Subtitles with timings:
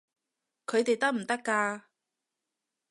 [0.65, 1.81] 佢哋得唔得㗎？